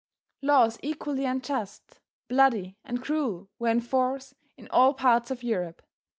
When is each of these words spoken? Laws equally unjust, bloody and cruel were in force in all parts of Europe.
Laws 0.41 0.79
equally 0.81 1.25
unjust, 1.25 1.99
bloody 2.27 2.75
and 2.83 3.03
cruel 3.03 3.51
were 3.59 3.69
in 3.69 3.81
force 3.81 4.33
in 4.57 4.67
all 4.69 4.95
parts 4.95 5.29
of 5.29 5.43
Europe. 5.43 5.83